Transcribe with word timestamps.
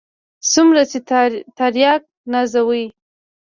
څومره 0.51 0.81
چې 0.91 0.99
ترياک 1.59 2.01
نازوي. 2.31 2.85